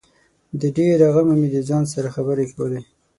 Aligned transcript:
د 0.59 0.61
ډېره 0.77 1.05
غمه 1.13 1.35
مې 1.39 1.49
د 1.55 1.57
ځان 1.69 1.83
سره 1.93 2.13
خبري 2.15 2.45
کولې 2.53 2.81